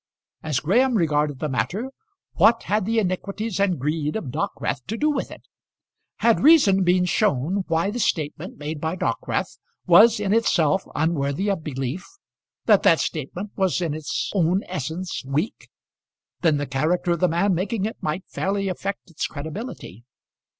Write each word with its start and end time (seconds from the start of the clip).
As 0.41 0.59
Graham 0.61 0.95
regarded 0.97 1.37
the 1.37 1.47
matter, 1.47 1.91
what 2.33 2.63
had 2.63 2.87
the 2.87 2.97
iniquities 2.97 3.59
and 3.59 3.77
greed 3.79 4.15
of 4.15 4.31
Dockwrath 4.31 4.83
to 4.87 4.97
do 4.97 5.11
with 5.11 5.29
it? 5.29 5.43
Had 6.15 6.39
reason 6.39 6.83
been 6.83 7.05
shown 7.05 7.65
why 7.67 7.91
the 7.91 7.99
statement 7.99 8.57
made 8.57 8.81
by 8.81 8.95
Dockwrath 8.95 9.59
was 9.85 10.19
in 10.19 10.33
itself 10.33 10.81
unworthy 10.95 11.51
of 11.51 11.63
belief, 11.63 12.03
that 12.65 12.81
that 12.81 12.99
statement 12.99 13.51
was 13.55 13.79
in 13.79 13.93
its 13.93 14.31
own 14.33 14.63
essence 14.65 15.23
weak, 15.23 15.69
then 16.41 16.57
the 16.57 16.65
character 16.65 17.11
of 17.11 17.19
the 17.19 17.27
man 17.27 17.53
making 17.53 17.85
it 17.85 18.01
might 18.01 18.23
fairly 18.27 18.69
affect 18.69 19.01
its 19.11 19.27
credibility. 19.27 20.03